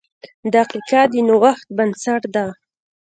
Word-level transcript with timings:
•دقیقه 0.53 1.01
د 1.11 1.13
نوښت 1.27 1.67
بنسټ 1.77 2.21
ده. 2.35 2.45